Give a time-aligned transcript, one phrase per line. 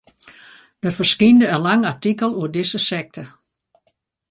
[0.83, 3.23] Der ferskynde in lang artikel oer dizze sekte.